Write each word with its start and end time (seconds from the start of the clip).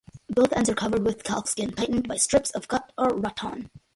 Both 0.31 0.51
ends 0.53 0.67
are 0.67 0.73
covered 0.73 1.05
with 1.05 1.23
calfskin, 1.23 1.75
tightened 1.75 2.07
by 2.07 2.15
strips 2.17 2.49
of 2.49 2.67
gut 2.67 2.91
or 2.97 3.15
rattan. 3.15 3.69